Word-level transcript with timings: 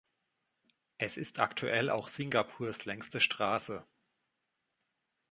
Es 0.97 1.15
ist 1.15 1.39
aktuell 1.39 1.91
auch 1.91 2.07
Singapurs 2.07 2.85
längste 2.85 3.21
Straße. 3.21 3.85